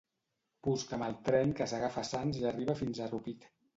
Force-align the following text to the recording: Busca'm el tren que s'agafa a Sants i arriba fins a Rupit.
Busca'm 0.67 1.03
el 1.09 1.13
tren 1.29 1.53
que 1.59 1.67
s'agafa 1.73 2.05
a 2.07 2.11
Sants 2.13 2.41
i 2.41 2.49
arriba 2.53 2.77
fins 2.81 3.03
a 3.07 3.11
Rupit. 3.13 3.47